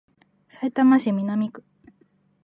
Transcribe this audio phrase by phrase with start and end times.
[0.49, 1.63] さいたま市南区